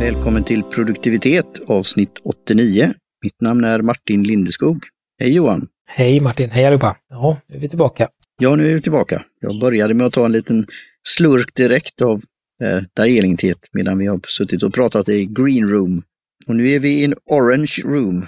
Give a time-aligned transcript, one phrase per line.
[0.00, 2.94] Välkommen till produktivitet avsnitt 89.
[3.22, 4.84] Mitt namn är Martin Lindeskog.
[5.20, 5.68] Hej Johan!
[5.86, 6.96] Hej Martin, hej allihopa!
[7.08, 8.08] Ja, nu är vi tillbaka.
[8.40, 9.22] Ja, nu är vi tillbaka.
[9.40, 10.66] Jag började med att ta en liten
[11.02, 12.22] slurk direkt av
[12.62, 16.02] eh, Darjeeling-teet medan vi har suttit och pratat i green room.
[16.46, 18.26] Och nu är vi i en orange room.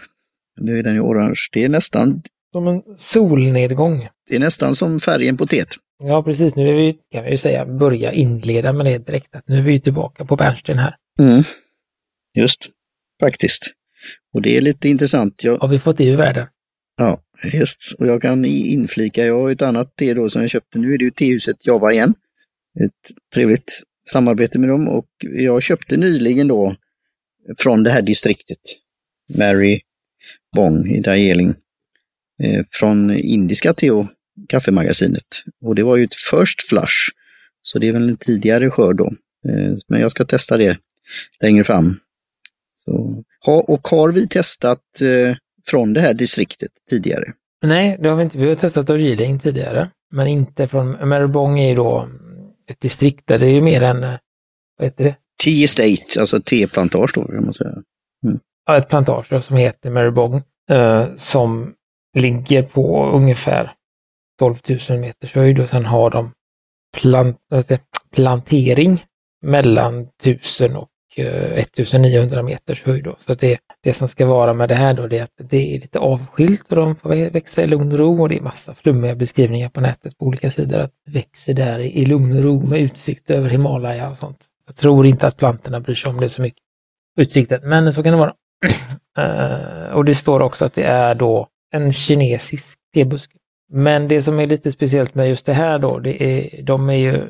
[0.60, 1.40] Nu är den i orange.
[1.52, 4.08] Det är nästan, Som en solnedgång.
[4.28, 5.68] det är nästan som färgen på teet.
[6.04, 6.54] Ja, precis.
[6.54, 9.34] Nu är vi, kan vi ju säga, börja inleda med det direkt.
[9.34, 10.96] Att nu är vi ju tillbaka på Bernstein här.
[11.18, 11.42] Mm.
[12.34, 12.68] Just,
[13.20, 13.70] faktiskt.
[14.32, 15.44] Och det är lite intressant.
[15.44, 16.46] Jag, Har vi fått det ur världen?
[16.96, 17.22] Ja,
[17.52, 17.94] just.
[17.98, 20.78] Och jag kan inflika, jag har ett annat te då som jag köpte.
[20.78, 22.14] Nu är det ju tehuset Java igen.
[22.80, 26.76] Ett trevligt samarbete med dem och jag köpte nyligen då
[27.58, 28.58] från det här distriktet,
[29.38, 29.80] Mary
[30.56, 31.54] Bong i Darjeeling,
[32.42, 34.06] eh, från indiska te och
[34.48, 35.26] kaffemagasinet.
[35.60, 37.10] Och det var ju ett first flush,
[37.62, 39.06] så det är väl en tidigare skörd då.
[39.48, 40.78] Eh, Men jag ska testa det
[41.40, 41.96] längre fram.
[42.74, 47.32] Så, och har vi testat eh, från det här distriktet tidigare?
[47.62, 48.38] Nej, det har vi inte.
[48.38, 49.90] Vi har testat Darjeeling tidigare.
[50.10, 51.08] Men inte från...
[51.08, 52.08] Maribong är ju då
[52.70, 54.04] ett distrikt där det är ju mer än...
[54.04, 54.18] eh,
[54.78, 55.16] Vad heter det?
[55.44, 57.74] Tea Estate, alltså teplantage då kan man säga.
[58.66, 60.42] Ja, ett plantage då, som heter Maribong.
[60.70, 61.74] Eh, som
[62.18, 63.74] ligger på ungefär
[64.38, 64.56] 12
[64.88, 66.32] 000 meters höjd och sen har de
[66.96, 67.38] plant,
[68.10, 69.04] plantering
[69.42, 73.04] mellan 1000 och Eh, 1900 meters höjd.
[73.04, 73.16] Då.
[73.26, 75.80] Så det, det som ska vara med det här då det är att det är
[75.80, 79.14] lite avskilt och de får växa i lugn och ro och det är massa flummiga
[79.14, 82.80] beskrivningar på nätet på olika sidor att det växer där i, lugn och ro med
[82.80, 84.38] utsikt över Himalaya och sånt.
[84.66, 86.62] Jag tror inte att plantorna bryr sig om det så mycket.
[87.16, 88.34] Utsikten, men så kan det vara.
[89.18, 93.38] Uh, och det står också att det är då en kinesisk tebuske.
[93.72, 96.94] Men det som är lite speciellt med just det här då, det är, de är
[96.94, 97.26] ju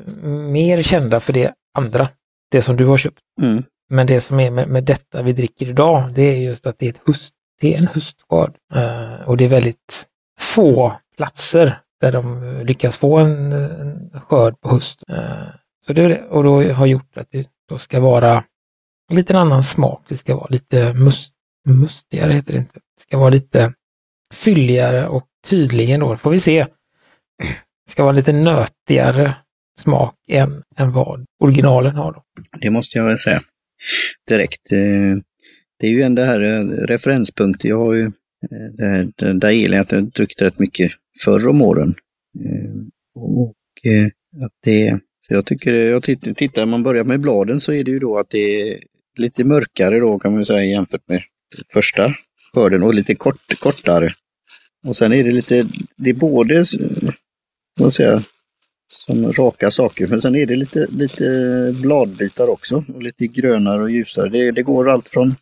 [0.51, 2.09] mer kända för det andra,
[2.51, 3.19] det som du har köpt.
[3.41, 3.63] Mm.
[3.93, 6.85] Men det som är med, med detta vi dricker idag, det är just att det
[6.85, 8.55] är ett hust, det är en höstskörd.
[8.73, 10.07] Eh, och det är väldigt
[10.39, 15.03] få platser där de lyckas få en, en skörd på höst.
[15.09, 15.47] Eh,
[15.85, 18.43] så det och då har gjort att det då ska vara
[19.11, 20.05] lite annan smak.
[20.07, 21.33] Det ska vara lite must,
[21.67, 22.79] mustigare, heter det inte.
[22.97, 23.73] Det ska vara lite
[24.33, 26.67] fylligare och tydligen då, får vi se.
[27.85, 29.35] Det ska vara lite nötigare
[29.81, 32.13] smak än, än vad originalen har.
[32.13, 32.23] Då.
[32.61, 33.39] Det måste jag väl säga
[34.27, 34.71] direkt.
[34.71, 35.17] Eh,
[35.79, 37.69] det är ju ändå det här eh, referenspunkter.
[37.69, 40.91] Jag har ju eh, det här det där gillar jag att jag druckit rätt mycket
[41.23, 41.95] förr om åren.
[43.15, 43.55] Och
[44.45, 46.03] att det, så jag tycker, jag
[46.37, 48.83] tittar, man börjar med bladen så är det ju då att det är
[49.17, 51.23] lite mörkare då kan man säga jämfört med
[51.73, 52.15] första
[52.53, 54.13] skörden och lite kort, kortare.
[54.87, 56.65] Och sen är det lite, det är både,
[57.79, 58.21] vad ska jag säga,
[59.05, 60.07] som raka saker.
[60.07, 61.23] Men sen är det lite, lite
[61.81, 62.83] bladbitar också.
[62.93, 64.29] Och lite grönare och ljusare.
[64.29, 65.35] Det, det går allt från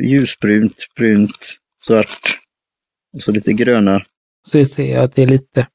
[0.00, 2.38] ljusbrunt, brunt, svart
[3.12, 4.02] och så lite gröna.
[4.50, 5.68] Så ser jag att det är lite,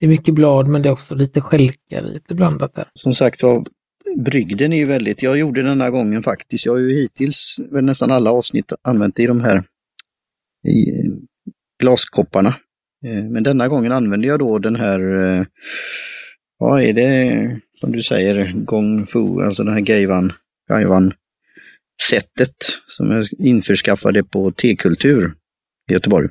[0.00, 2.88] det är mycket blad men det är också lite skälkar lite blandat där.
[2.94, 3.66] Som sagt var,
[4.16, 8.30] brygden är ju väldigt, jag gjorde denna gången faktiskt, jag har ju hittills nästan alla
[8.30, 9.64] avsnitt använt i de här
[10.68, 10.92] i
[11.80, 12.54] glaskopparna.
[13.06, 15.00] Eh, Men denna gången använde jag då den här,
[15.40, 15.46] eh,
[16.58, 20.32] vad är det som du säger, gong fu, alltså den här gaiwan,
[20.68, 21.12] gaiwan
[22.10, 22.56] sättet
[22.86, 25.34] som jag införskaffade på T-kultur
[25.90, 26.28] i Göteborg.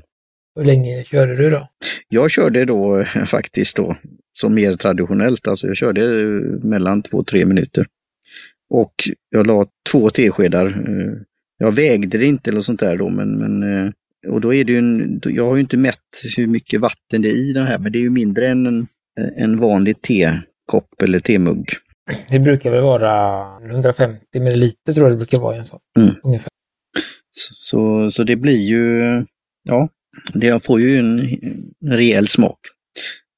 [0.56, 1.70] Hur länge körde du då?
[2.10, 3.96] Jag körde då eh, faktiskt då
[4.34, 7.86] som mer traditionellt, alltså jag körde eh, mellan två och tre minuter.
[8.70, 8.94] Och
[9.30, 10.66] jag la två teskedar.
[10.68, 11.14] eh,
[11.58, 13.92] Jag vägde det inte eller sånt där då, men, men eh,
[14.28, 17.30] och då är det ju en, jag har ju inte mätt hur mycket vatten det
[17.30, 18.88] är i den här, men det är ju mindre än en,
[19.38, 21.70] en vanlig tekopp eller temugg.
[22.30, 25.80] Det brukar väl vara 150 milliliter tror jag det brukar vara i en sån.
[26.00, 26.16] Mm.
[26.24, 26.50] Ungefär.
[27.32, 29.24] Så, så, så det blir ju,
[29.64, 29.90] ja,
[30.34, 31.20] det får ju en,
[31.82, 32.60] en rejäl smak.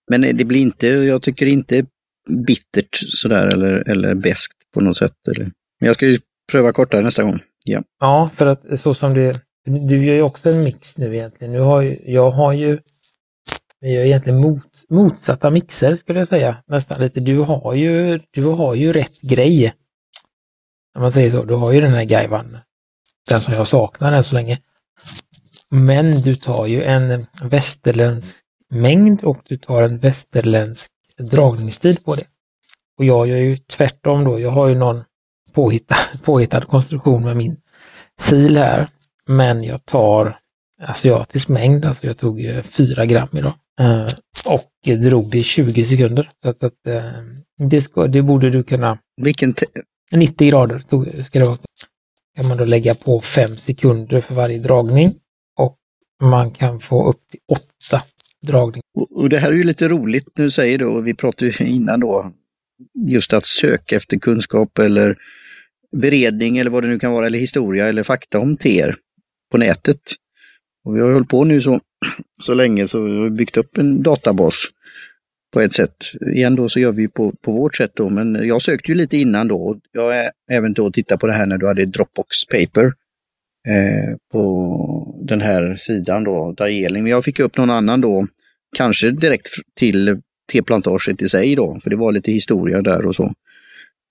[0.09, 1.86] Men det blir inte, jag tycker inte
[2.30, 5.28] bittert sådär eller, eller beskt på något sätt.
[5.36, 5.44] Eller.
[5.80, 6.19] Men jag ska ju
[6.51, 7.39] pröva kortare nästa gång.
[7.63, 7.84] Ja.
[8.00, 11.54] Ja, för att så som det, du gör ju också en mix nu egentligen.
[11.54, 12.80] Nu har ju, jag har ju,
[13.80, 17.19] vi gör egentligen mot, motsatta mixer skulle jag säga nästan lite.
[17.19, 19.74] Du har ju, du har ju rätt grej.
[20.96, 22.58] Om man säger så, du har ju den här gaivan.
[23.28, 24.62] Den som jag saknar än så länge.
[25.70, 28.36] Men du tar ju en västerländsk
[28.70, 32.28] mängd och du tar en västerländsk dragningsstil på det.
[32.98, 34.40] Och jag gör ju tvärtom då.
[34.40, 35.04] Jag har ju någon
[35.54, 37.58] påhittad, påhittad konstruktion med min
[38.28, 38.88] sil här.
[39.27, 40.39] Men jag tar
[40.81, 43.53] asiatisk mängd, alltså jag tog eh, 4 gram idag.
[43.79, 44.13] Eh,
[44.45, 46.31] och drog det i 20 sekunder.
[46.44, 47.12] Så att, att eh,
[47.69, 49.00] det, ska, det borde du kunna.
[49.21, 49.65] Vilken, te-
[50.12, 50.79] 90 grader
[51.24, 51.57] ska det vara.
[52.35, 55.15] Kan man då lägga på 5 sekunder för varje dragning
[55.59, 55.77] och
[56.21, 57.39] man kan få upp till
[57.88, 58.03] 8
[58.41, 58.83] dragningar.
[58.97, 62.00] Och, och det här är ju lite roligt nu säger då, vi pratade ju innan
[62.00, 62.31] då,
[63.09, 65.18] just att söka efter kunskap eller
[65.91, 68.95] beredning eller vad det nu kan vara, eller historia eller fakta om teer
[69.52, 70.02] på nätet.
[70.86, 71.80] Och vi har hållit på nu så,
[72.42, 74.64] så länge så vi har byggt upp en databas
[75.54, 75.96] på ett sätt.
[76.34, 79.18] Igen då så gör vi på, på vårt sätt då, men jag sökte ju lite
[79.18, 79.80] innan då.
[79.92, 82.86] Jag är även då tittat på det här när du hade Dropbox Paper
[83.68, 87.04] eh, på den här sidan då, Darjeeling.
[87.04, 88.28] Men jag fick upp någon annan då,
[88.78, 90.22] kanske direkt till
[90.52, 93.24] teplantaget i sig då, för det var lite historia där och så.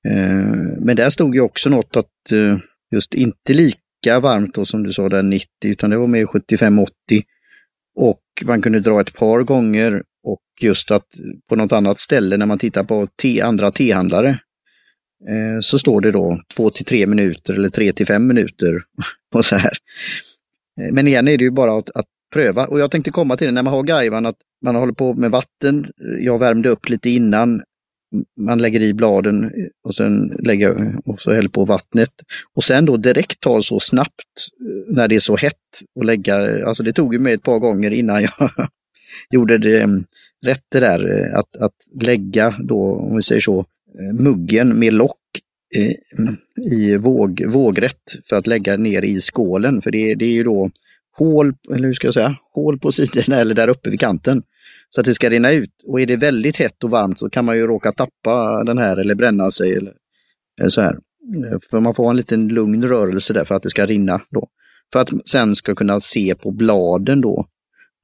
[0.08, 2.58] Eh, men där stod ju också något att eh,
[2.90, 3.52] just inte
[4.06, 6.88] lika varmt då som du sa där 90, utan det var mer 75-80.
[7.96, 11.06] Och man kunde dra ett par gånger och just att
[11.48, 14.28] på något annat ställe när man tittar på te, andra tehandlare
[15.28, 18.82] eh, så står det då 2 till 3 minuter eller 3 till 5 minuter.
[19.34, 19.72] och så här.
[20.80, 23.46] Eh, men igen är det ju bara att, att, pröva och jag tänkte komma till
[23.46, 25.86] det när man har gaivan att man håller på med vatten.
[26.20, 27.62] Jag värmde upp lite innan.
[28.36, 29.52] Man lägger i bladen
[29.84, 32.10] och sen lägger och så häller på vattnet.
[32.54, 35.54] Och sen då direkt ta så snabbt eh, när det är så hett
[35.94, 38.50] och lägga, alltså det tog ju mig ett par gånger innan jag
[39.30, 39.88] gjorde det eh,
[40.46, 43.64] rätt det där eh, att, att lägga då, om vi säger så,
[44.12, 45.16] muggen med lock
[46.72, 49.82] i våg, vågrätt för att lägga ner i skålen.
[49.82, 50.70] För det, det är ju då
[51.16, 54.42] hål, eller hur ska jag säga, hål på sidorna eller där uppe vid kanten.
[54.90, 55.70] Så att det ska rinna ut.
[55.86, 58.96] Och är det väldigt hett och varmt så kan man ju råka tappa den här
[58.96, 59.72] eller bränna sig.
[59.72, 59.94] Eller,
[60.60, 60.98] eller så här.
[61.52, 64.20] Eh, för man får en liten lugn rörelse där för att det ska rinna.
[64.30, 64.48] då.
[64.92, 67.46] För att sen ska kunna se på bladen då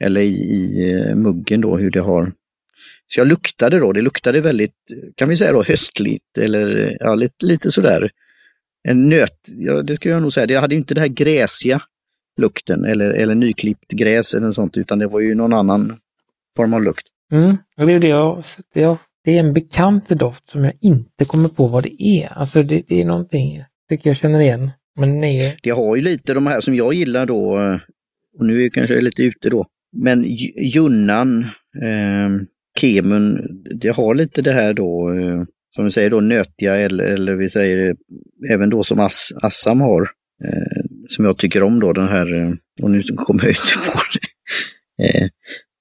[0.05, 2.33] eller i, i eh, muggen då hur det har.
[3.07, 4.75] Så jag luktade då, det luktade väldigt,
[5.15, 8.11] kan vi säga då höstligt eller ja, lite, lite sådär.
[8.89, 11.83] En nöt, ja, det skulle jag nog säga, det hade inte den här gräsiga
[12.41, 15.97] lukten eller, eller nyklippt gräs eller något sånt utan det var ju någon annan
[16.57, 17.07] form av lukt.
[17.33, 18.45] Mm, och det är det jag,
[18.75, 22.33] det, det är en bekant doft som jag inte kommer på vad det är.
[22.33, 24.71] Alltså det, det är någonting, tycker jag känner igen.
[24.99, 25.57] Men nej.
[25.63, 27.59] Det har ju lite de här som jag gillar då,
[28.39, 29.67] och nu är jag kanske lite ute då,
[29.97, 30.25] men
[30.57, 31.43] Junnan,
[31.83, 32.47] eh,
[32.81, 33.39] Kemun,
[33.81, 35.45] det har lite det här då, eh,
[35.75, 37.97] som vi säger då nötiga eller, eller vi säger
[38.51, 40.03] även då som Ass, Assam har.
[40.45, 42.53] Eh, som jag tycker om då den här, eh,
[42.83, 45.29] och nu kommer jag inte på det, eh,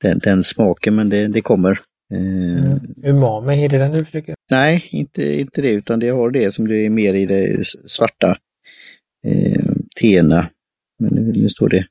[0.01, 1.79] den, den, smaken men det, det kommer.
[2.13, 2.79] Eh, mm.
[3.03, 4.35] Umami, är det den du försöker?
[4.51, 8.37] Nej, inte, inte det utan det har det som det är mer i det svarta
[9.27, 9.65] eh,
[10.01, 10.49] tena.
[10.99, 11.85] Men nu, nu står det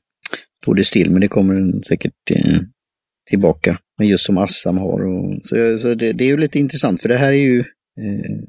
[0.63, 2.59] står det still, men det kommer säkert eh,
[3.29, 3.79] tillbaka.
[3.97, 5.05] Men just som Assam har.
[5.05, 7.59] Och, så så det, det, är ju lite intressant för det här är ju
[7.99, 8.39] eh,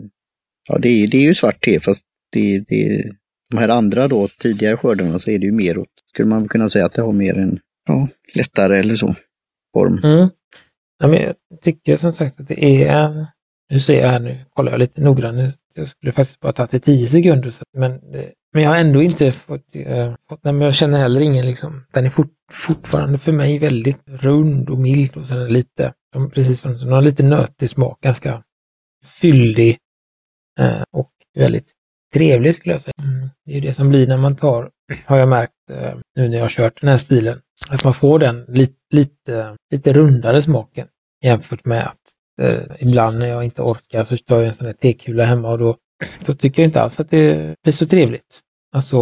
[0.69, 3.13] ja, det är, det är ju svart te fast det, det,
[3.51, 6.69] de här andra då tidigare skördarna så är det ju mer åt, skulle man kunna
[6.69, 9.15] säga att det har mer en ja, lättare eller så
[9.73, 10.01] form.
[10.05, 10.29] Mm.
[10.99, 13.27] Ja, men jag tycker som sagt att det är en,
[13.71, 16.81] nu ser jag här nu, kollar jag lite noggrannare, jag skulle faktiskt bara tagit det
[16.81, 18.01] 10 sekunder, men
[18.53, 22.07] men jag har ändå inte fått, äh, fått men jag känner heller ingen liksom, den
[22.07, 26.79] är fort, fortfarande för mig väldigt rund och mild och sen lite, som, precis som,
[26.79, 28.43] den har lite nötig smak, ganska
[29.21, 29.79] fyllig
[30.61, 31.69] äh, och väldigt
[32.13, 32.95] trevlig skulle jag säga.
[32.99, 33.29] Mm.
[33.45, 34.71] Det är det som blir när man tar,
[35.07, 38.19] har jag märkt äh, nu när jag har kört den här stilen, att man får
[38.19, 40.89] den lite, lite, lite rundare smaken
[41.25, 41.99] jämfört med att
[42.79, 45.77] ibland när jag inte orkar så tar jag en sån här tekula hemma och då
[46.27, 48.41] då tycker jag inte alls att det blir så trevligt.
[48.73, 48.99] Alltså,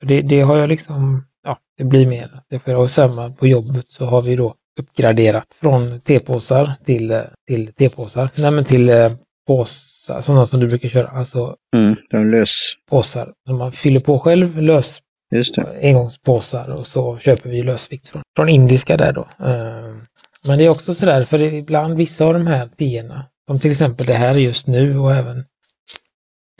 [0.00, 2.40] det, det har jag liksom, ja, det blir mer.
[2.64, 8.30] Får jag samma på jobbet så har vi då uppgraderat från tepåsar till, till tepåsar,
[8.36, 9.12] nej men till eh,
[9.46, 12.74] påsar, sådana som du brukar köra, alltså mm, de lös.
[12.90, 14.98] påsar som man fyller på själv, lös
[15.36, 15.78] Just det.
[15.82, 19.28] engångspåsar och så köper vi lösvikt från, från indiska där då.
[19.44, 20.06] Ehm,
[20.44, 24.06] men det är också sådär, för ibland vissa av de här teerna, som till exempel
[24.06, 25.44] det här just nu och även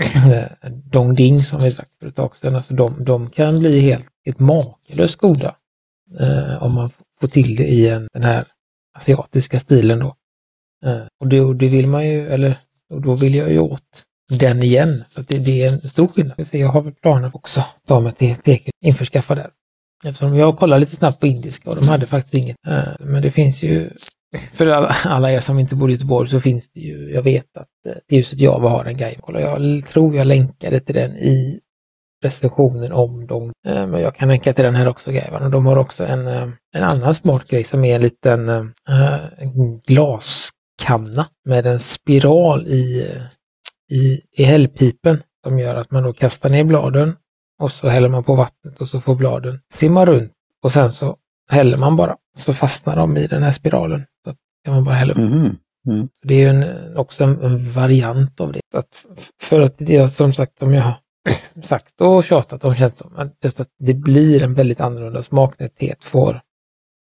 [0.32, 4.06] eh, Dongding som vi sagt för ett tag sedan, alltså de, de kan bli helt,
[4.24, 5.56] helt makalöst goda.
[6.20, 6.90] Eh, om man
[7.20, 8.44] får till det i en, den här
[8.98, 10.16] asiatiska stilen då.
[10.84, 12.58] Eh, och, det, och det vill man ju, eller
[12.90, 15.04] och då vill jag ju åt den igen.
[15.14, 16.48] Så det, det, är en stor skillnad.
[16.50, 19.50] Jag har planer också att ta mig till teket, införskaffa där.
[20.04, 22.56] Eftersom jag kollade lite snabbt på indiska och de hade faktiskt inget.
[22.66, 23.90] Eh, men det finns ju
[24.52, 27.56] för alla, alla er som inte bor i Göteborg så finns det ju, jag vet
[27.56, 29.20] att eh, det huset Java har en guide.
[29.26, 31.60] Jag tror jag länkade till den i
[32.22, 33.52] recensionen om dem.
[33.66, 35.42] Eh, men jag kan länka till den här också, Gaivan.
[35.42, 36.26] Och de har också en,
[36.72, 38.48] en annan smart grej som är en liten
[39.38, 43.10] en glaskanna med en spiral i,
[43.90, 47.16] i, i hällpipen som gör att man då kastar ner bladen
[47.58, 51.16] och så häller man på vattnet och så får bladen simma runt och sen så
[51.48, 52.16] häller man bara.
[52.38, 54.06] Så fastnar de i den här spiralen.
[54.24, 55.20] Så kan man bara hälla på.
[55.20, 55.56] Mhm.
[55.86, 56.08] Mm.
[56.22, 58.60] Det är ju en, också en, en variant av det.
[58.74, 59.04] Att
[59.42, 60.98] för att det är som sagt, som jag har
[61.68, 65.58] sagt och tjatat om känns som, att just att det blir en väldigt annorlunda smak
[65.58, 66.40] när teet får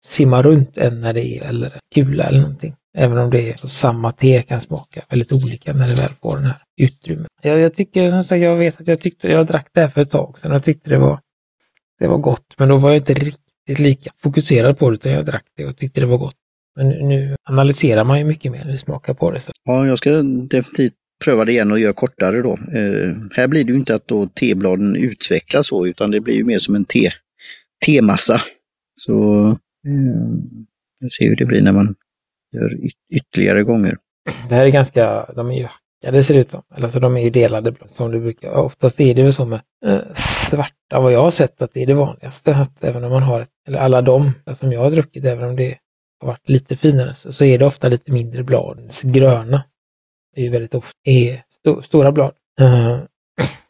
[0.08, 2.76] simma runt än när det är eller kula eller någonting.
[2.98, 6.36] Även om det är så samma te kan smaka väldigt olika när det väl får
[6.36, 7.28] den här utrymmet.
[7.42, 10.02] Jag, jag tycker, som sagt, jag vet att jag tyckte, jag drack det här för
[10.02, 11.20] ett tag sedan och tyckte det var,
[12.00, 12.54] det var gott.
[12.58, 15.78] Men då var jag inte riktigt lika fokuserad på det utan jag drack det och
[15.78, 16.36] tyckte det var gott.
[16.76, 19.42] Men nu, nu analyserar man ju mycket mer när vi smakar på det.
[19.42, 19.52] Så.
[19.64, 20.94] Ja, jag ska definitivt
[21.26, 22.54] pröva det igen och göra kortare då.
[22.54, 26.44] Eh, här blir det ju inte att då tebladen utvecklas så, utan det blir ju
[26.44, 27.12] mer som en te,
[27.86, 28.42] temassa.
[28.96, 29.58] Så
[29.88, 30.66] Ehm,
[31.00, 31.96] vi ser hur det blir när man
[32.52, 33.98] gör yt ytterligare gånger.
[34.50, 35.68] Det här är ganska, de är ju
[36.02, 36.64] hackade ser det ut som.
[36.76, 38.52] Eller så de är ju delade som det brukar.
[38.52, 40.02] Oftast är det väl så med eh,
[40.50, 42.56] svarta, vad jag har sett att det är det vanligaste.
[42.56, 45.56] Att även om man har, ett, eller alla de som jag har druckit, även om
[45.56, 45.78] det
[46.20, 48.94] har varit lite finare, så, så är det ofta lite mindre blad.
[49.04, 49.64] Gröna
[50.36, 52.34] Det är ju väldigt ofta är st stora blad.
[52.60, 53.00] Eh,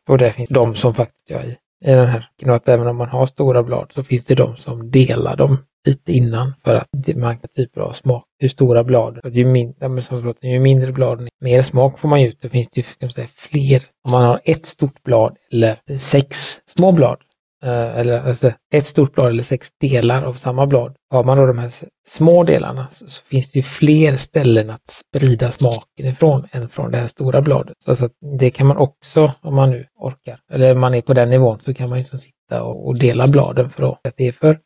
[0.07, 2.29] och det finns de som faktiskt jag i, i den här.
[2.45, 5.57] och Att även om man har stora blad så finns det de som delar dem
[5.85, 8.25] lite innan för att man kan typer av smak.
[8.39, 9.33] Hur stora bladen.
[9.33, 12.41] ju, min, ja, ju mindre blad, mer smak får man ut.
[12.41, 13.83] Då finns ju kan man säga, fler.
[14.03, 16.37] Om man har ett stort blad eller sex
[16.77, 17.17] små blad
[17.63, 20.95] eh, eller alltså, ett stort blad eller sex delar av samma blad.
[21.09, 21.71] Har man då de här
[22.07, 26.91] små delarna så, så finns det ju fler ställen att sprida smaken ifrån än från
[26.91, 27.77] det här stora bladet.
[27.85, 28.09] Så alltså,
[28.39, 31.73] det kan man också, om man nu orkar, eller man är på den nivån, så
[31.73, 34.59] kan man ju liksom sitta och, och, dela bladen för att det är för,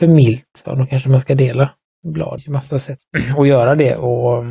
[0.00, 0.62] för milt.
[0.64, 1.70] Ja, då kanske man ska dela
[2.02, 2.98] blad i massa sätt
[3.36, 3.96] och göra det.
[3.96, 4.44] Och,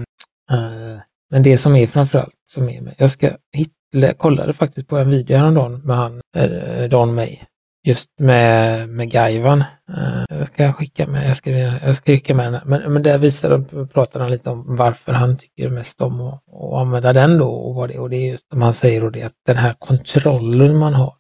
[0.52, 1.00] eh,
[1.30, 5.10] men det som är framförallt som är med, jag ska hitta, kollade faktiskt på en
[5.10, 7.38] video häromdagen med han, eh, Don May,
[7.86, 9.62] just med, med Gaivan.
[9.98, 12.62] Eh, jag ska skicka med, jag ska, jag ska skicka med den.
[12.66, 16.34] Men, men där visar de, pratar han lite om varför han tycker mest om att,
[16.34, 19.10] att använda den då och vad det Och det är just som han säger då
[19.10, 21.14] det att den här kontrollen man har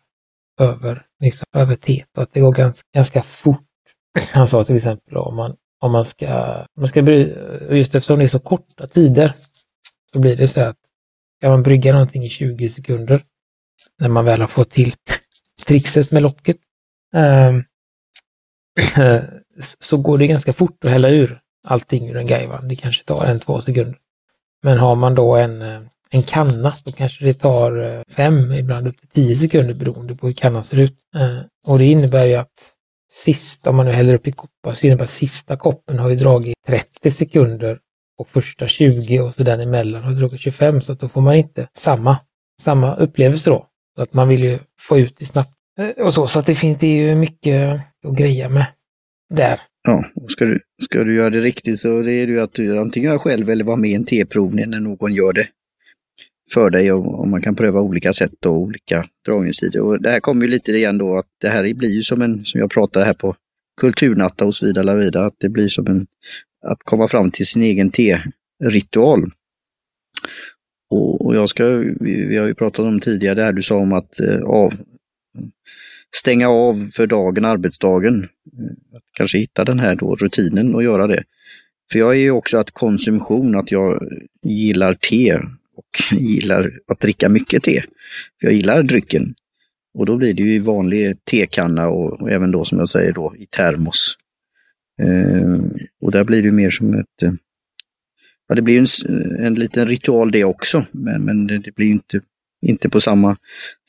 [0.60, 3.66] över, liksom, över teet och att det går ganska, ganska fort.
[4.34, 7.36] Han sa till exempel om man, om man ska, om man ska bry,
[7.70, 9.36] just eftersom det är så korta tider
[10.14, 10.78] så blir det så att
[11.42, 13.24] kan man brygga någonting i 20 sekunder
[14.00, 14.96] när man väl har fått till
[15.68, 16.58] trixet med locket
[17.16, 17.64] ehm,
[19.80, 22.68] så går det ganska fort att hälla ur allting ur en gajvan.
[22.68, 23.98] Det kanske tar en, två sekunder.
[24.64, 25.62] Men har man då en,
[26.10, 30.28] en kanna så kanske det tar eh, fem, ibland upp till tio sekunder beroende på
[30.28, 30.98] hur kannan ser ut.
[31.16, 32.54] Eh, och det innebär ju att
[33.24, 36.10] sista, om man nu häller upp i koppar, så alltså innebär att sista koppen har
[36.10, 37.80] ju dragit 30 sekunder
[38.18, 41.36] och första 20 och så den emellan har dragit 25 så att då får man
[41.36, 42.18] inte samma,
[42.64, 43.68] samma upplevelse då.
[43.96, 45.52] Så att man vill ju få ut det snabbt.
[45.80, 48.66] Eh, och så, så att det finns det är ju mycket att greja med
[49.30, 49.62] där.
[49.88, 52.54] Ja, och ska du, ska du göra det riktigt så det är det ju att
[52.54, 55.48] du antingen gör själv eller var med i en T-provning när någon gör det
[56.54, 59.80] för dig och, och, man kan pröva olika sätt och olika dragningstider.
[59.80, 62.46] Och det här kommer ju lite igen då att det här blir ju som en,
[62.46, 63.36] som jag pratade här på
[63.82, 66.08] Kulturnatta och så vidare, vidare att det blir som en,
[66.66, 69.32] att komma fram till sin egen te-ritual.
[70.90, 73.76] Och, och jag ska, vi, vi, har ju pratat om tidigare det här du sa
[73.76, 74.74] om att eh, av,
[76.16, 78.24] stänga av för dagen, arbetsdagen.
[78.94, 81.24] Att kanske hitta den här då rutinen och göra det.
[81.92, 84.04] För jag är ju också att konsumtion, att jag
[84.44, 85.40] gillar te
[86.12, 87.82] gillar att dricka mycket te.
[88.40, 89.34] För jag gillar drycken.
[89.98, 93.14] Och då blir det ju i vanlig tekanna och, och även då som jag säger
[93.14, 94.18] då i termos.
[95.02, 95.60] Eh,
[96.02, 97.34] och där blir det mer som ett eh,
[98.48, 101.88] Ja, det blir en, eh, en liten ritual det också, men, men det, det blir
[101.88, 102.22] inte,
[102.62, 103.38] inte på samma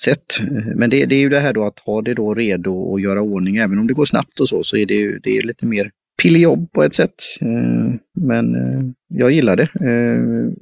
[0.01, 0.41] sätt.
[0.41, 3.01] Eh, men det, det, är ju det här då att ha det då redo och
[3.01, 5.47] göra ordning, även om det går snabbt och så, så är det, ju, det är
[5.47, 5.91] lite mer
[6.23, 7.23] pilljobb på ett sätt.
[7.41, 9.69] Eh, men eh, jag gillar det.
[9.81, 10.55] Ehm,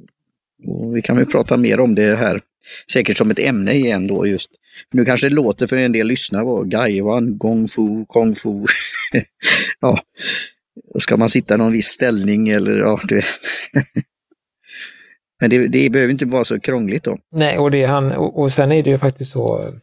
[0.63, 2.41] och vi kan väl prata mer om det här,
[2.93, 4.51] säkert som ett ämne igen då just.
[4.91, 8.65] Nu kanske det låter för en del lyssnare, Gaiwan, Gong Fu, Kong Fu.
[9.79, 9.99] ja,
[10.99, 13.25] Ska man sitta i någon viss ställning eller ja, du vet.
[15.39, 17.17] Men det, det, behöver inte vara så krångligt då.
[17.31, 19.73] Nej, och, det han, och, och sen är det ju faktiskt så eh,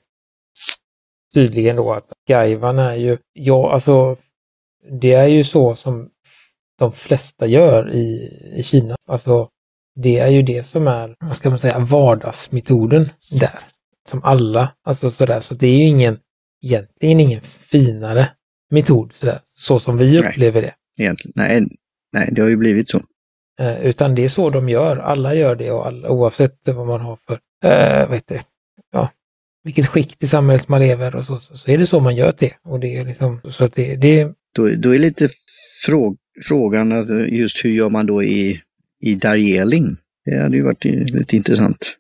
[1.34, 4.16] tydligen då att Gaivan är ju, ja alltså
[5.00, 6.10] det är ju så som
[6.78, 8.96] de flesta gör i, i Kina.
[9.06, 9.48] Alltså
[9.94, 13.58] det är ju det som är, vad ska man säga, vardagsmetoden där.
[14.10, 16.18] Som alla, alltså sådär, så det är ju ingen,
[16.62, 18.30] egentligen ingen finare
[18.70, 21.32] metod sådär, så som vi upplever det egentligen.
[21.36, 21.66] Nej,
[22.12, 23.00] nej, det har ju blivit så.
[23.60, 24.96] Eh, utan det är så de gör.
[24.96, 27.34] Alla gör det och alla, oavsett vad man har för,
[27.64, 28.44] eh, vad heter det,
[28.92, 29.10] ja,
[29.64, 32.34] vilket skikt i samhället man lever och så, så, så är det så man gör
[32.38, 32.52] det.
[32.62, 34.24] Och det är liksom, så att det, det...
[34.54, 35.28] Då, då är lite
[35.86, 36.16] frå,
[36.48, 38.60] frågan just hur gör man då i,
[39.02, 39.96] i Darjeeling?
[40.24, 41.96] Det hade ju varit lite intressant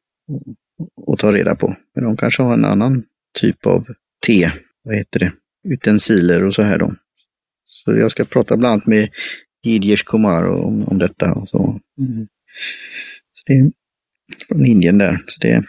[1.06, 1.76] att ta reda på.
[1.94, 3.04] Men de kanske har en annan
[3.38, 3.84] typ av
[4.26, 4.50] te,
[4.82, 5.32] vad heter det,
[5.68, 6.94] utensiler och så här då.
[7.64, 9.08] Så jag ska prata bland annat med
[9.64, 11.32] Gidjesh Kumar om, om detta.
[11.32, 11.80] Och så.
[11.98, 12.28] Mm.
[13.32, 13.72] så det är
[14.48, 15.64] från Indien där, så det är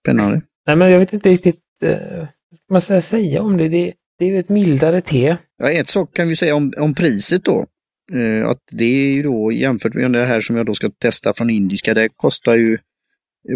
[0.00, 0.42] spännande.
[0.66, 2.26] Nej men jag vet inte riktigt eh,
[2.68, 3.68] vad ska man säga om det.
[3.68, 3.94] det.
[4.18, 5.36] Det är ju ett mildare te.
[5.58, 7.66] Ja, ett sak kan vi säga om, om priset då.
[8.12, 11.34] Eh, att det är ju då jämfört med det här som jag då ska testa
[11.34, 12.78] från indiska, det kostar ju,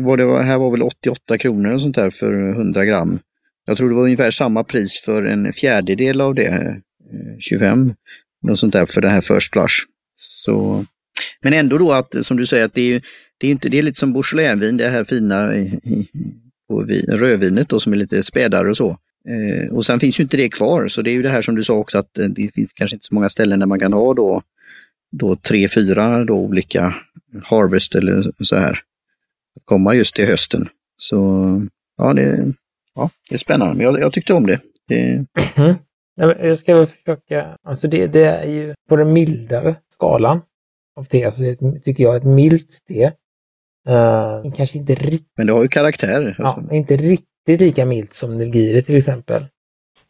[0.01, 3.19] var det här var väl 88 kronor och sånt där för 100 gram.
[3.67, 7.95] Jag tror det var ungefär samma pris för en fjärdedel av det, eh, 25,
[8.43, 9.75] något sånt där för det här First Flush.
[10.15, 10.85] Så,
[11.43, 13.03] men ändå då att, som du säger, att det är,
[13.39, 15.53] det är, inte, det är lite som Beaujolaislvin, det här fina
[16.69, 18.99] på rödvinet då som är lite spädare och så.
[19.29, 21.55] Eh, och sen finns ju inte det kvar, så det är ju det här som
[21.55, 23.93] du sa också att eh, det finns kanske inte så många ställen där man kan
[23.93, 24.43] ha då,
[25.11, 26.95] då tre, fyra då olika
[27.43, 28.79] harvest eller så här.
[29.65, 30.69] Komma just till hösten.
[30.97, 31.17] Så
[31.97, 32.53] ja, det,
[32.95, 33.75] ja, det är spännande.
[33.75, 34.61] Men jag, jag tyckte om det.
[34.89, 35.25] det...
[35.57, 35.75] Mm.
[36.17, 40.41] Jag ska väl försöka, alltså det, det är ju på den mildare skalan
[40.97, 43.13] av te, alltså det tycker jag ett milt te.
[43.89, 45.33] Uh, kanske inte riktigt...
[45.37, 46.37] Men det har ju karaktär.
[46.39, 46.65] Alltså.
[46.71, 49.43] Ja, inte riktigt lika milt som Nilgiri till exempel.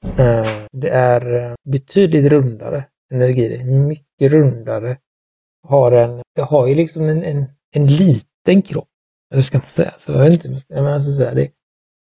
[0.05, 3.65] Uh, det är eh, betydligt rundare än Nilgiri.
[3.65, 4.99] Mycket rundare.
[5.63, 8.89] Har en, det har ju liksom en, en, en liten kropp.
[9.33, 10.13] Eller ska man säga så?
[10.13, 11.51] Jag vet inte, men alltså så här, det,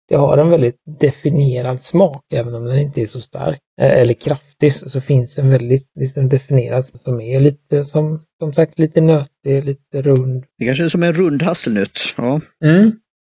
[0.09, 4.15] det har en väldigt definierad smak, även om den inte är så stark eh, eller
[4.15, 9.65] kraftig, så, finns en väldigt liksom, definierad som är lite, som, som sagt, lite nötig,
[9.65, 10.45] lite rund.
[10.59, 11.99] Det kanske är som en rund hasselnöt.
[12.17, 12.41] Ja.
[12.65, 12.93] Mm.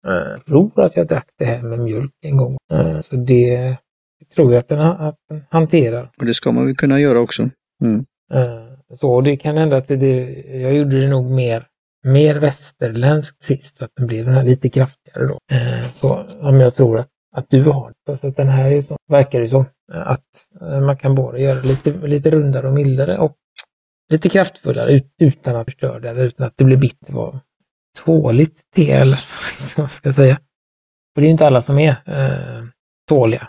[0.07, 2.57] Eh, jag tror att jag drack det här med mjölk en gång.
[2.73, 3.77] Eh, så det
[4.35, 6.11] tror jag att den, att den hanterar.
[6.19, 7.49] Och det ska man väl kunna göra också.
[7.83, 8.05] Mm.
[9.01, 11.67] Så det kan hända att det, det, jag gjorde det nog mer
[12.07, 15.39] mer västerländskt sist så att den blev den här lite kraftigare då.
[15.51, 18.19] Eh, så om jag tror att, att du har det.
[18.19, 20.25] Så att den här är så, verkar det som eh, att
[20.61, 23.37] eh, man kan både göra lite, lite rundare och mildare och
[24.09, 27.41] lite kraftfullare utan att förstöra det, eller utan att det blir bitter.
[28.05, 29.25] Tåligt te eller
[29.77, 30.39] vad ska jag säga.
[31.15, 32.65] För det är inte alla som är eh,
[33.09, 33.49] tåliga.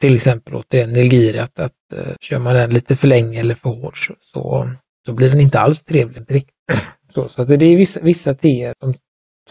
[0.00, 3.70] Till exempel återigen Nilgiri, att, att eh, kör man den lite för länge eller för
[3.70, 4.70] hårt så, så,
[5.06, 6.48] så blir den inte alls trevlig.
[7.14, 8.94] Så, så det är vissa, vissa teer som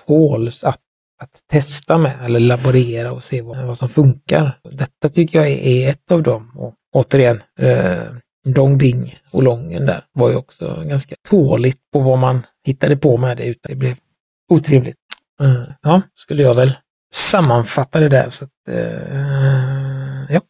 [0.07, 0.79] tåls att,
[1.21, 4.59] att testa med eller laborera och se vad, vad som funkar.
[4.71, 6.51] Detta tycker jag är ett av dem.
[6.57, 8.03] Och återigen, eh,
[8.45, 13.17] Dong Ding och Lången där var ju också ganska tåligt på vad man hittade på
[13.17, 13.95] med det utan det blev
[14.47, 14.97] otrevligt.
[15.41, 16.73] Eh, ja, skulle jag väl
[17.31, 18.29] sammanfatta det där.
[18.29, 20.41] Så att, eh, ja.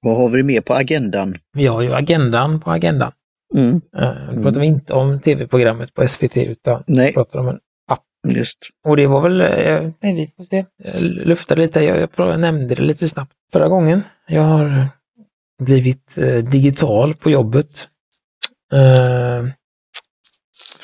[0.00, 1.34] Vad har vi mer på agendan?
[1.52, 3.12] Vi har ju agendan på agendan.
[3.54, 3.74] Mm.
[3.74, 7.12] Uh, då pratar vi inte om tv-programmet på SVT utan Nej.
[7.14, 8.04] pratar om en app.
[8.28, 8.58] Just.
[8.84, 12.74] Och det var väl, uh, nej vi får se, jag luftade lite, jag, jag nämnde
[12.74, 14.02] det lite snabbt förra gången.
[14.26, 14.88] Jag har
[15.62, 17.70] blivit uh, digital på jobbet.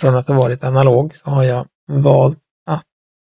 [0.01, 2.85] från att ha varit analog så har jag valt att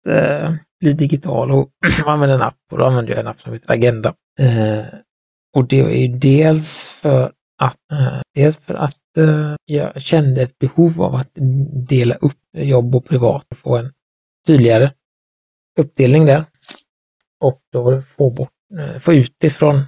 [0.08, 1.70] eh, bli digital och
[2.06, 4.14] använda en app och då använder jag en app som heter Agenda.
[4.38, 4.84] Eh,
[5.56, 11.02] och det är dels för att, eh, dels för att Eh, jag kände ett behov
[11.02, 11.30] av att
[11.88, 13.92] dela upp jobb och privat och få en
[14.46, 14.92] tydligare
[15.78, 16.44] uppdelning där.
[17.40, 19.82] Och då var få, bort, eh, få ut det från,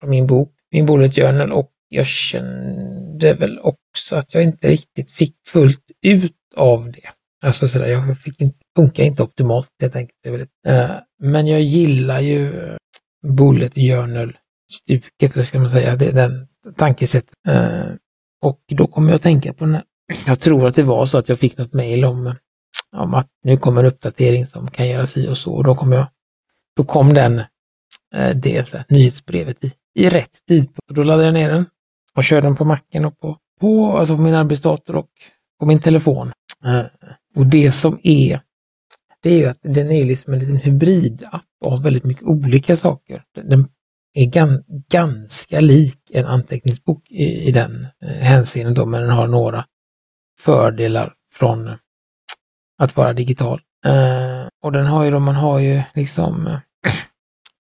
[0.00, 5.12] från min bok, min bullet journal och jag kände väl också att jag inte riktigt
[5.12, 7.08] fick fullt ut av det.
[7.42, 10.50] Alltså sådär, jag fick inte, funkar inte optimalt helt enkelt.
[10.66, 12.76] Eh, men jag gillar ju eh,
[13.22, 17.34] bullet journal-stuket, eller ska man säga, det, den tankesättet.
[17.48, 17.86] Eh,
[18.42, 19.82] och då kommer jag att tänka på när,
[20.26, 22.34] jag tror att det var så att jag fick något mejl om, eh,
[22.96, 25.52] om att nu kommer en uppdatering som kan göra si och så.
[25.52, 26.06] Och då kom jag,
[26.76, 27.38] då kom den,
[28.14, 30.68] eh, det så här, nyhetsbrevet i, i rätt tid.
[30.88, 31.66] Då laddade jag ner den
[32.14, 35.10] och körde den på macken och på, på, alltså på min arbetsdator och
[35.60, 36.32] på min telefon.
[36.64, 36.84] Eh,
[37.34, 38.40] och det som är,
[39.22, 43.24] det är ju att den är liksom en liten hybridapp av väldigt mycket olika saker.
[43.34, 43.68] Den
[44.14, 49.26] är gan, ganska lik en anteckningsbok i, i den eh, hänseendet då, men den har
[49.26, 49.66] några
[50.44, 51.76] fördelar från
[52.78, 53.60] att vara digital.
[53.84, 56.58] Eh, och den har ju då, man har ju liksom, eh,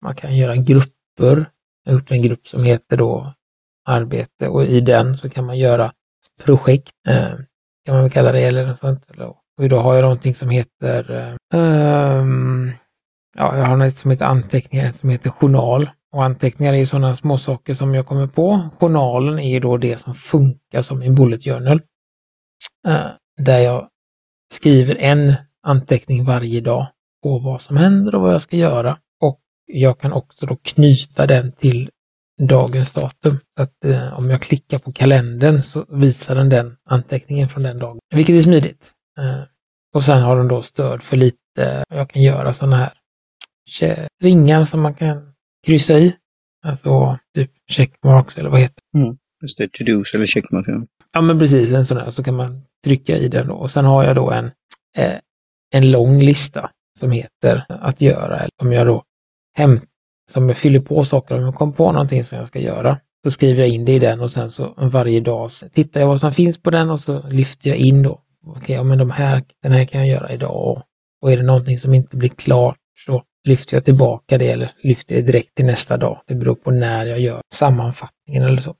[0.02, 1.50] man kan göra grupper.
[1.84, 3.34] Jag har gjort en grupp som heter då
[3.84, 5.92] arbete och i den så kan man göra
[6.44, 7.34] projekt, eh,
[7.84, 9.04] kan man väl kalla det, eller något sånt.
[9.58, 11.10] Och idag har jag någonting som heter
[11.54, 12.72] um,
[13.36, 15.90] ja, jag har något som heter anteckningar, som heter journal.
[16.12, 18.68] Och anteckningar är sådana små saker som jag kommer på.
[18.80, 21.82] Journalen är då det som funkar som en bullet journal.
[22.88, 23.88] Uh, där jag
[24.52, 26.86] skriver en anteckning varje dag
[27.22, 28.98] på vad som händer och vad jag ska göra.
[29.20, 31.90] Och jag kan också då knyta den till
[32.38, 33.38] dagens datum.
[33.56, 37.78] Så att eh, om jag klickar på kalendern så visar den den anteckningen från den
[37.78, 37.98] dagen.
[38.14, 38.82] Vilket är smidigt.
[39.18, 39.42] Eh,
[39.94, 42.92] och sen har den då stöd för lite, jag kan göra sådana här
[44.22, 45.34] ringar som man kan
[45.66, 46.16] kryssa i.
[46.62, 48.98] Alltså typ checkmarks eller vad heter det?
[48.98, 49.16] Mm.
[49.42, 50.68] Just det, to-dos eller checkmarks.
[50.68, 50.86] Ja.
[51.12, 52.10] ja men precis, en sån här.
[52.10, 53.54] Så kan man trycka i den då.
[53.54, 54.50] Och sen har jag då en,
[54.96, 55.18] eh,
[55.70, 58.38] en lång lista som heter att göra.
[58.38, 59.04] Eller om jag då
[59.54, 59.80] häm,
[60.32, 63.30] som jag fyller på saker, om jag kommer på någonting som jag ska göra, så
[63.30, 66.20] skriver jag in det i den och sen så varje dag så tittar jag vad
[66.20, 68.23] som finns på den och så lyfter jag in då.
[68.46, 70.82] Okej, okay, ja, men de här, den här kan jag göra idag
[71.20, 75.14] och är det någonting som inte blir klart så lyfter jag tillbaka det eller lyfter
[75.14, 76.22] det direkt till nästa dag.
[76.26, 78.74] Det beror på när jag gör sammanfattningen eller så.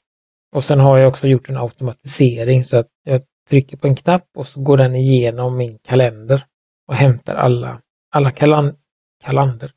[0.53, 4.29] Och sen har jag också gjort en automatisering så att jag trycker på en knapp
[4.37, 6.44] och så går den igenom min kalender
[6.88, 8.77] och hämtar alla, alla kalan,
[9.24, 9.70] kalender,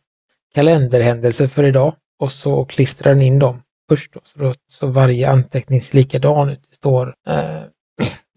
[0.53, 4.13] kalenderhändelser för idag och så klistrar den in dem först.
[4.13, 6.61] Då, så, då, så varje anteckning ser likadan ut.
[6.69, 7.61] Det står, eh,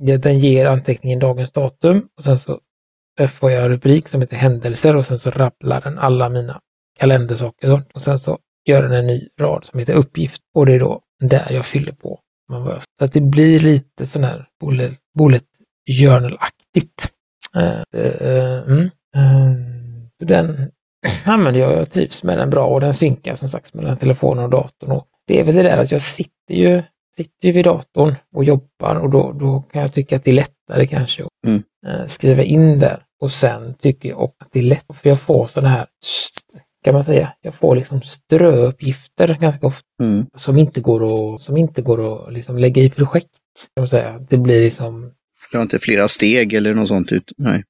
[0.00, 2.60] den ger anteckningen dagens datum och sen så
[3.40, 6.60] får jag en rubrik som heter händelser och sen så rabblar den alla mina
[6.98, 10.80] kalendersaker och sen så gör den en ny rad som heter uppgift och det är
[10.80, 12.20] då där jag fyller på.
[12.98, 15.44] Så att det blir lite sån här bullet, bullet
[16.00, 17.10] journal-aktigt.
[17.56, 18.90] Uh, eh, uh, eh, uh, mm.
[19.14, 20.70] eh, den
[21.24, 24.50] använder jag, jag trivs med den bra och den synkar som sagt mellan telefonen och
[24.50, 24.90] datorn.
[24.90, 26.82] Och det är väl det där att jag sitter ju,
[27.20, 30.35] sitter ju vid datorn och jobbar och då, då kan jag tycka att det är
[30.35, 31.62] lättare kanske att mm.
[32.09, 33.04] skriva in där.
[33.20, 35.87] Och sen tycker jag också att det är lätt för jag får sådana här,
[36.85, 39.87] kan man säga, jag får liksom ströuppgifter ganska ofta.
[40.02, 40.26] Mm.
[40.37, 43.30] Som inte går att, som inte går att liksom lägga i projekt.
[43.74, 44.18] Kan man säga.
[44.30, 45.12] Det blir liksom...
[45.52, 47.33] Det har inte flera steg eller något sånt ut.
[47.37, 47.62] Nej,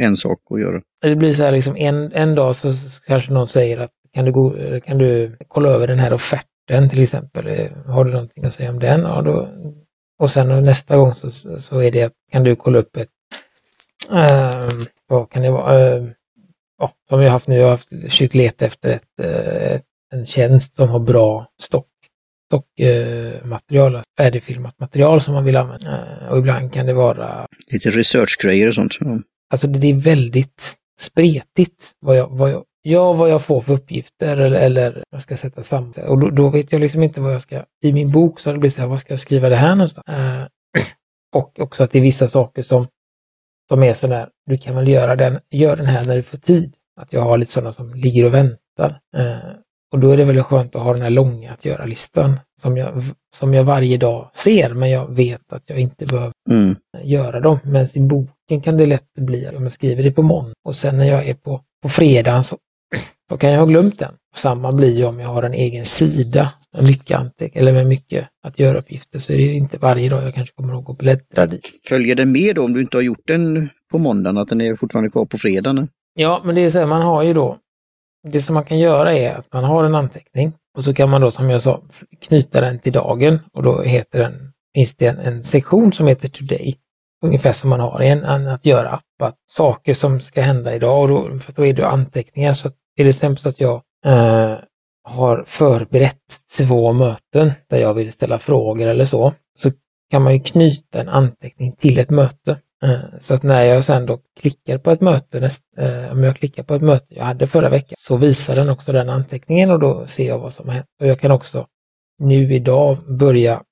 [0.00, 0.82] en sak att göra.
[1.00, 2.74] Det blir så här liksom en, en dag så
[3.06, 7.02] kanske någon säger att kan du, gå, kan du kolla över den här offerten till
[7.02, 7.70] exempel?
[7.86, 9.00] Har du någonting att säga om den?
[9.00, 9.48] Ja, då,
[10.18, 13.08] och sen nästa gång så, så är det att kan du kolla upp ett
[14.10, 15.98] uh, vad kan det vara?
[15.98, 16.08] Uh,
[16.78, 19.80] ja, som har haft nu, jag har haft, försökt leta efter ett, uh,
[20.12, 21.88] en tjänst som har bra stock
[22.46, 26.20] stockmaterial, uh, färdigfilmat material som man vill använda.
[26.30, 27.46] Och ibland kan det vara...
[27.72, 28.96] Lite researchgrejer och sånt.
[29.00, 29.18] Ja.
[29.50, 34.36] Alltså det är väldigt spretigt vad jag, vad jag, ja, vad jag får för uppgifter
[34.36, 35.94] eller, eller jag ska sätta samman.
[36.08, 38.54] Och då, då, vet jag liksom inte vad jag ska, i min bok så har
[38.54, 40.08] det blivit så här, vad ska jag skriva det här någonstans?
[40.08, 40.82] Uh,
[41.36, 42.86] och också att det är vissa saker som
[43.68, 46.74] som är sådär, du kan väl göra den, gör den här när du får tid.
[47.00, 49.00] Att jag har lite sådana som ligger och väntar.
[49.16, 49.50] Eh,
[49.92, 53.04] och då är det väldigt skönt att ha den här långa att göra-listan som jag,
[53.36, 56.76] som jag varje dag ser, men jag vet att jag inte behöver mm.
[57.02, 57.58] göra dem.
[57.64, 60.96] Men i boken kan det lätt bli att jag skriver det på måndag och sen
[60.96, 62.58] när jag är på, på fredagen så
[63.30, 64.14] då kan jag ha glömt den.
[64.36, 68.28] Samma blir ju om jag har en egen sida med mycket anteck eller med mycket
[68.42, 71.80] att göra-uppgifter så är det inte varje dag jag kanske kommer ihåg att bläddra dit.
[71.88, 74.76] Följer den med då om du inte har gjort den på måndagen, att den är
[74.76, 75.88] fortfarande kvar på fredagen?
[76.14, 77.58] Ja, men det är så här, man har ju då,
[78.32, 81.20] det som man kan göra är att man har en anteckning och så kan man
[81.20, 81.82] då som jag sa
[82.20, 86.28] knyta den till dagen och då heter den, finns det en, en sektion som heter
[86.28, 86.76] Today.
[87.24, 91.02] Ungefär som man har i en, en att göra-app, att saker som ska hända idag
[91.02, 93.82] och då, för då är det anteckningar så att är det exempel så att jag
[94.04, 94.58] eh,
[95.04, 99.70] har förberett två möten där jag vill ställa frågor eller så, så
[100.10, 102.60] kan man ju knyta en anteckning till ett möte.
[102.82, 106.62] Eh, så att när jag sen då klickar på ett möte, eh, om jag klickar
[106.62, 110.06] på ett möte jag hade förra veckan, så visar den också den anteckningen och då
[110.06, 110.86] ser jag vad som har hänt.
[111.00, 111.66] Och jag kan också
[112.18, 113.62] nu idag börja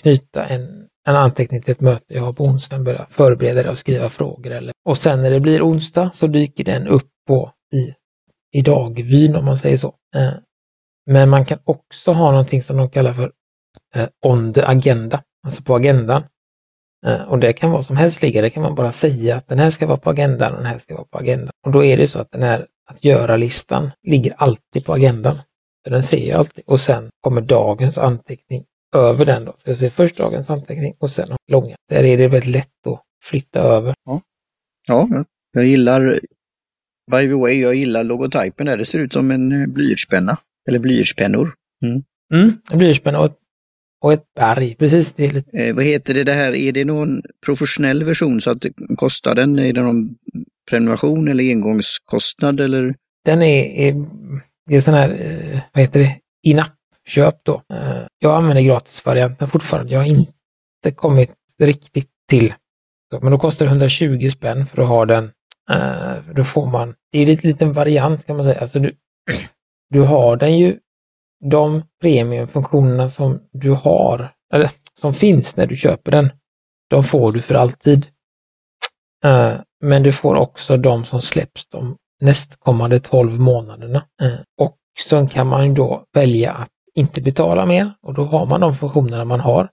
[0.00, 3.78] knyta en, en anteckning till ett möte jag har på onsdagen, börja förbereda det och
[3.78, 4.52] skriva frågor.
[4.52, 7.94] Eller, och sen när det blir onsdag så dyker den upp på i
[8.56, 9.94] i dagvyn om man säger så.
[10.14, 10.32] Eh,
[11.06, 13.32] men man kan också ha någonting som de kallar för
[13.94, 16.22] eh, on the agenda, alltså på agendan.
[17.06, 19.58] Eh, och det kan vara som helst ligga, det kan man bara säga att den
[19.58, 21.50] här ska vara på agendan och den här ska vara på agendan.
[21.66, 25.36] Och då är det så att den här att göra-listan ligger alltid på agendan.
[25.84, 28.64] Så den ser jag alltid och sen kommer dagens anteckning
[28.94, 29.52] över den då.
[29.52, 31.76] Så jag ser först dagens anteckning och sen långa.
[31.88, 33.94] Där är det väldigt lätt att flytta över.
[34.04, 34.20] Ja,
[34.86, 35.08] ja
[35.52, 36.18] jag gillar
[37.10, 38.76] By the way, jag gillar logotypen där.
[38.76, 40.38] Det ser ut som en eh, blyertspenna.
[40.68, 41.54] Eller blyertspennor.
[41.82, 42.02] Mm.
[42.34, 43.32] Mm, en blyertspenna och,
[44.00, 44.74] och ett berg.
[44.74, 45.12] Precis.
[45.16, 45.58] Det lite...
[45.58, 46.54] eh, vad heter det, det här?
[46.54, 48.64] Är det någon professionell version så att
[48.96, 49.58] kostar den?
[49.58, 50.14] Är det någon
[50.70, 52.94] prenumeration eller engångskostnad eller?
[53.26, 54.06] den är, är,
[54.66, 57.62] det är sån här, eh, vad heter det, in-app-köp då.
[57.72, 59.92] Eh, jag använder gratisvarianten fortfarande.
[59.92, 62.54] Jag har inte kommit riktigt till.
[63.22, 65.30] Men då kostar det 120 spänn för att ha den.
[65.70, 68.60] Eh, då får man, det är en liten variant kan man säga.
[68.60, 68.96] Alltså du,
[69.90, 70.78] du har den ju,
[71.50, 76.30] de premiumfunktionerna som du har, eller som finns när du köper den,
[76.90, 78.06] de får du för alltid.
[79.24, 84.06] Eh, men du får också de som släpps de nästkommande 12 månaderna.
[84.22, 84.76] Eh, och
[85.08, 89.24] sen kan man då välja att inte betala mer och då har man de funktionerna
[89.24, 89.70] man har.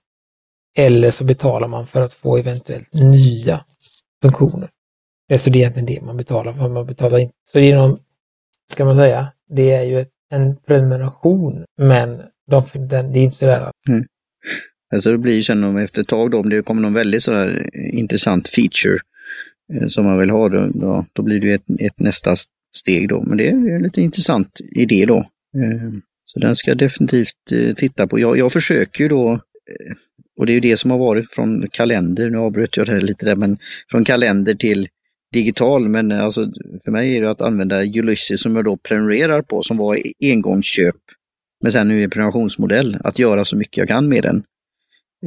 [0.77, 3.65] Eller så betalar man för att få eventuellt nya
[4.21, 4.69] funktioner.
[5.33, 6.69] Det så det är egentligen det man betalar för.
[6.69, 7.33] Man betalar inte.
[7.51, 7.99] Så genom,
[8.71, 13.71] ska man säga, det är ju en prenumeration men de, den, det är inte sådär
[13.87, 14.05] mm.
[14.93, 18.47] Alltså det blir sen efter ett tag då, om det kommer någon väldigt sådär intressant
[18.47, 18.99] feature
[19.73, 22.35] Eh, som man vill ha, då, då blir det ett, ett nästa
[22.75, 23.21] steg då.
[23.21, 25.17] Men det är en lite intressant idé då.
[25.55, 25.91] Eh,
[26.25, 28.19] så den ska jag definitivt eh, titta på.
[28.19, 29.95] Jag, jag försöker ju då, eh,
[30.37, 33.25] och det är ju det som har varit från kalender, nu avbröt jag det lite
[33.25, 33.57] där, men
[33.91, 34.87] från kalender till
[35.33, 36.51] digital, men eh, alltså
[36.83, 40.13] för mig är det att använda Ulysses som jag då prenumererar på, som var e-,
[40.21, 40.95] engångsköp,
[41.61, 44.43] men sen nu är prenumerationsmodell, att göra så mycket jag kan med den.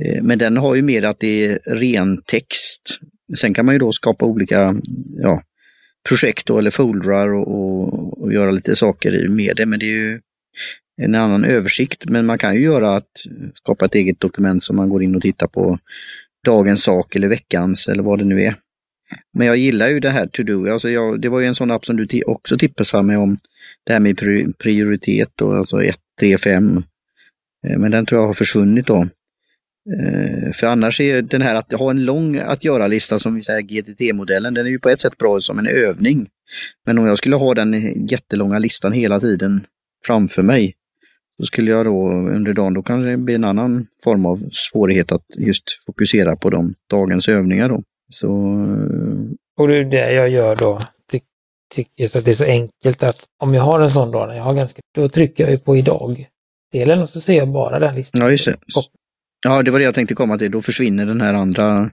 [0.01, 3.01] Eh, men den har ju mer att det är ren text
[3.35, 4.77] Sen kan man ju då skapa olika
[5.17, 5.43] ja,
[6.09, 9.91] projekt då, eller foldrar och, och, och, göra lite saker med det, men det är
[9.91, 10.21] ju
[11.03, 12.05] en annan översikt.
[12.09, 13.11] Men man kan ju göra att
[13.55, 15.79] skapa ett eget dokument som man går in och tittar på
[16.45, 18.57] dagens sak eller veckans eller vad det nu är.
[19.33, 20.73] Men jag gillar ju det här to do.
[20.73, 23.37] Alltså jag, det var ju en sån app som du också tipsade mig om.
[23.85, 24.19] Det här med
[24.59, 26.83] prioritet och alltså 1, 3, 5.
[27.79, 29.09] Men den tror jag har försvunnit då.
[29.93, 33.61] Eh, för annars är den här att ha en lång att göra-lista som vi säger
[33.61, 36.29] GTT-modellen, den är ju på ett sätt bra som en övning.
[36.87, 39.67] Men om jag skulle ha den jättelånga listan hela tiden
[40.07, 40.75] framför mig,
[41.39, 45.13] då skulle jag då under dagen, då kanske det blir en annan form av svårighet
[45.13, 47.83] att just fokusera på de dagens övningar då.
[48.09, 48.27] Så...
[48.27, 50.83] Eh, Och det är det jag gör då.
[51.75, 54.37] Tycker Ty att det är så enkelt att om jag har en sån dag, när
[54.37, 57.95] jag har ganska, då trycker jag ju på idag-delen och så ser jag bara den
[57.95, 58.21] listan.
[58.23, 58.57] Ja, just det.
[59.45, 60.51] Ja, det var det jag tänkte komma till.
[60.51, 61.91] Då försvinner den här andra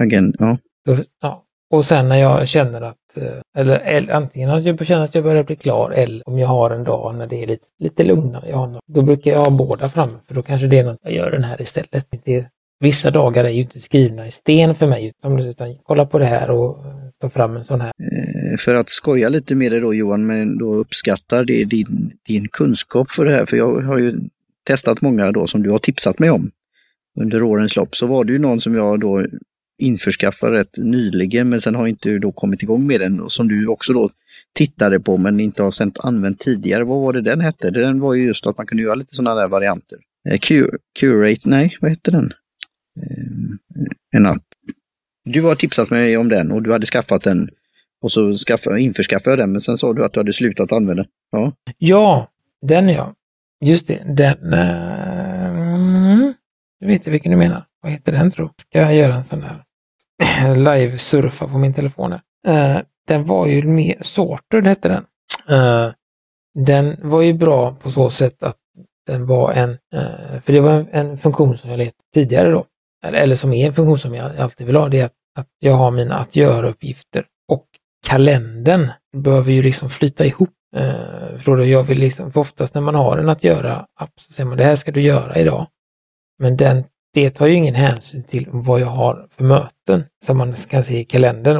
[0.00, 0.58] agendan.
[0.84, 0.98] Ja.
[1.20, 1.44] ja.
[1.70, 5.24] Och sen när jag känner att, eh, eller, eller antingen att jag känner att jag
[5.24, 8.48] börjar bli klar eller om jag har en dag när det är lite, lite lugnare.
[8.48, 11.12] Jag har, då brukar jag ha båda framme för då kanske det är något jag
[11.12, 12.06] gör den här istället.
[12.24, 12.46] Det,
[12.80, 16.26] vissa dagar är ju inte skrivna i sten för mig utan, utan kolla på det
[16.26, 17.92] här och eh, ta fram en sån här.
[17.98, 22.48] Eh, för att skoja lite med dig då Johan, men då uppskattar det din, din
[22.48, 23.44] kunskap för det här.
[23.44, 24.20] För jag har ju
[24.66, 26.50] testat många då som du har tipsat mig om
[27.20, 29.26] under årens lopp så var det ju någon som jag då
[29.78, 33.66] införskaffade rätt nyligen men sen har inte då kommit igång med den och som du
[33.66, 34.10] också då
[34.52, 36.84] tittade på men inte har sen använt tidigare.
[36.84, 37.70] Vad var det den hette?
[37.70, 39.98] Den var ju just att man kunde göra lite sådana där varianter.
[40.28, 40.38] Eh,
[40.98, 42.32] Curate, nej vad hette den?
[42.96, 44.42] Eh, en app.
[45.24, 47.48] Du har tipsat mig om den och du hade skaffat den
[48.02, 51.04] och så skaffa, införskaffade jag den men sen sa du att du hade slutat använda.
[51.30, 52.30] Ja, ja
[52.62, 53.14] den ja.
[53.60, 56.32] Just det, den, eh, mm, äh,
[56.80, 57.66] du vet vilken du menar.
[57.82, 62.12] Vad heter den tror Ska jag göra en sån här live-surfa på min telefon?
[62.48, 65.04] Uh, den var ju mer, Sorted hette den.
[65.56, 65.92] Uh,
[66.54, 68.56] den var ju bra på så sätt att
[69.06, 72.66] den var en, uh, för det var en, en funktion som jag letade tidigare då,
[73.12, 75.74] eller, som är en funktion som jag alltid vill ha, det är att, att jag
[75.74, 77.66] har mina att göra-uppgifter och
[78.06, 80.50] kalendern behöver ju liksom flyta ihop.
[80.76, 84.32] Eh, för då jag vill liksom, för oftast när man har en att göra-app så
[84.32, 85.66] säger man det här ska du göra idag.
[86.38, 90.54] Men den, det tar ju ingen hänsyn till vad jag har för möten som man
[90.54, 91.56] kan se i kalendern.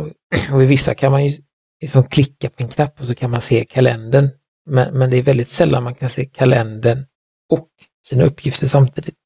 [0.52, 1.38] Och i vissa kan man ju
[1.80, 4.28] liksom klicka på en knapp och så kan man se kalendern.
[4.66, 7.07] Men, men det är väldigt sällan man kan se kalendern
[7.52, 7.68] och
[8.09, 9.16] sina uppgifter samtidigt.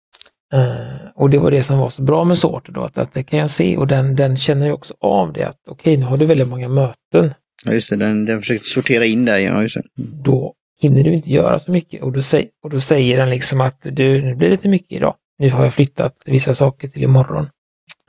[0.54, 3.22] Uh, och det var det som var så bra med Sorter då, att, att det
[3.22, 6.04] kan jag se och den, den känner ju också av det att okej, okay, nu
[6.04, 7.34] har du väldigt många möten.
[7.64, 9.82] Ja just det, den, den försökte sortera in där, ja just det.
[10.24, 13.61] Då hinner du inte göra så mycket och då, säg, och då säger den liksom
[13.61, 17.02] att du, nu blir det lite mycket idag nu har jag flyttat vissa saker till
[17.02, 17.48] imorgon.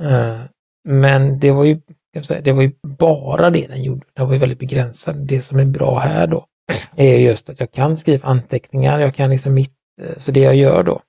[0.02, 0.42] Uh,
[0.84, 1.80] men det var ju
[2.28, 4.06] säga, det var ju bara det den gjorde.
[4.14, 5.16] Det var ju väldigt begränsad.
[5.16, 6.46] Det som är bra här då
[6.96, 9.00] är just att jag kan skriva anteckningar.
[9.00, 11.02] Jag kan liksom mitt, uh, så det jag gör då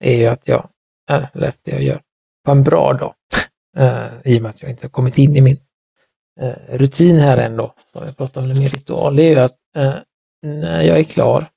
[0.00, 0.68] är ju att jag,
[1.10, 2.00] eller det jag gör
[2.44, 3.14] på en bra dag,
[3.76, 5.58] eh, i och med att jag inte har kommit in i min
[6.40, 9.56] eh, rutin här ändå, så jag pratar om min mer ritual, det är ju att
[9.76, 9.94] eh,
[10.42, 11.50] när jag är klar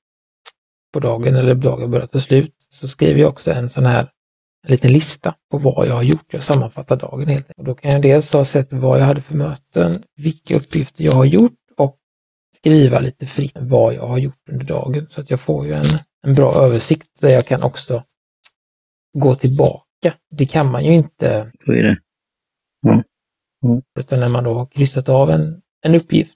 [0.94, 4.12] på dagen eller dagen börjar ta slut så skriver jag också en sån här
[4.64, 6.34] en liten lista på vad jag har gjort.
[6.34, 7.58] Jag sammanfattar dagen helt enkelt.
[7.58, 11.12] Och då kan jag dels ha sett vad jag hade för möten, vilka uppgifter jag
[11.12, 11.98] har gjort och
[12.58, 15.08] skriva lite fritt vad jag har gjort under dagen.
[15.10, 18.04] Så att jag får ju en, en bra översikt där jag kan också
[19.14, 20.14] gå tillbaka.
[20.32, 21.52] Det kan man ju inte.
[21.66, 21.98] Så är det.
[22.88, 23.04] Mm.
[23.64, 23.82] Mm.
[24.00, 26.34] Utan när man då har kryssat av en, en uppgift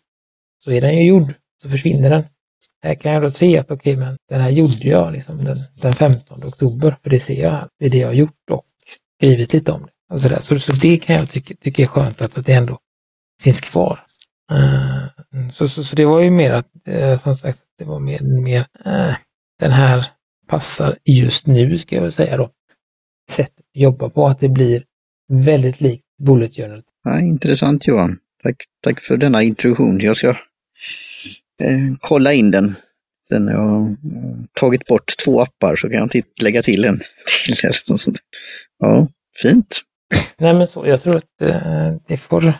[0.64, 2.24] så är den ju gjord, så försvinner den.
[2.82, 5.60] Här kan jag då se att okej, okay, men den här gjorde jag liksom den,
[5.82, 7.68] den 15 oktober, för det ser jag här.
[7.80, 8.66] Det är det jag har gjort och
[9.18, 10.16] skrivit lite om det.
[10.16, 10.42] Och så, där.
[10.42, 12.80] så, så det kan jag tycka, tycka är skönt att, att det ändå
[13.42, 14.00] finns kvar.
[14.52, 18.42] Uh, så, så, så, det var ju mer att, uh, som sagt, det var mer,
[18.42, 19.16] mer uh,
[19.60, 20.08] den här
[20.48, 22.52] passar just nu, ska jag väl säga då,
[23.34, 24.84] sättet att jobba på, att det blir
[25.30, 26.84] väldigt likt Bullet Journal.
[27.04, 28.18] Ja, intressant Johan.
[28.44, 30.00] Tack, tack för denna introduktion.
[30.00, 30.36] Jag ska eh,
[32.00, 32.76] kolla in den.
[33.28, 33.96] Sen när jag har
[34.54, 36.98] tagit bort två appar så kan jag lägga till en
[37.46, 37.54] till.
[37.64, 38.18] Eller något sånt.
[38.80, 39.08] Ja,
[39.42, 39.82] fint.
[40.38, 42.54] Nej men så, jag tror att eh, det får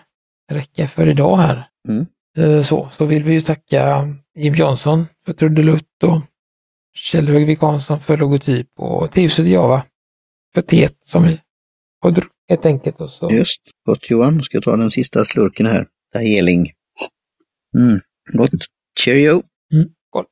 [0.52, 1.68] räcka för idag här.
[1.90, 2.06] Mm.
[2.38, 6.22] Eh, så, så vill vi ju tacka Jim Johnson för trudelutt och
[6.96, 9.84] Kjell Högvik Hansson för logotyp och Tehuset Java
[10.54, 11.42] för teet som vi
[12.02, 13.02] har druckit helt enkelt.
[13.02, 13.32] Och så.
[13.32, 14.44] Just, gott Johan.
[14.44, 15.88] Ska jag ta den sista slurken här.
[16.14, 16.72] Daheling.
[17.78, 18.02] Mm,
[18.34, 18.52] gott.
[19.00, 19.44] Cheerio!
[19.74, 20.28] Mm, gott.